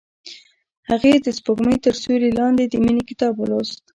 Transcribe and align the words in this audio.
هغې 0.89 1.13
د 1.25 1.27
سپوږمۍ 1.37 1.77
تر 1.85 1.93
سیوري 2.01 2.29
لاندې 2.39 2.63
د 2.67 2.73
مینې 2.83 3.03
کتاب 3.09 3.33
ولوست. 3.37 3.79